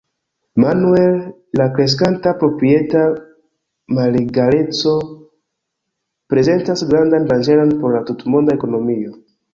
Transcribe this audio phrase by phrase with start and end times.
[0.61, 1.11] Manuel,
[1.59, 3.03] la kreskanta proprieta
[3.99, 4.95] malegaleco
[6.35, 9.15] prezentas grandan danĝeron por la tutmonda ekonomio.